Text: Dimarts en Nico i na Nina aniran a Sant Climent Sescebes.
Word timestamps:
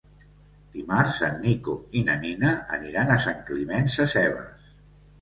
Dimarts 0.75 1.19
en 1.27 1.37
Nico 1.43 1.77
i 2.01 2.05
na 2.09 2.17
Nina 2.25 2.57
aniran 2.81 3.15
a 3.15 3.21
Sant 3.29 3.49
Climent 3.53 3.97
Sescebes. 4.01 4.71